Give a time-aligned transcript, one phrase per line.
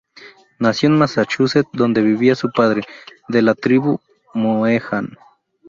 [0.57, 2.81] Nació en Massachusetts, donde vivía su padre,
[3.27, 3.99] de la tribu
[4.33, 5.15] mohegan.